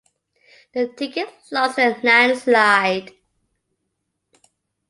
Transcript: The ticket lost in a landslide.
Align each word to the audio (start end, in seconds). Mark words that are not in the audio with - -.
The 0.73 0.87
ticket 0.87 1.31
lost 1.51 1.77
in 1.77 1.91
a 1.91 2.01
landslide. 2.03 3.11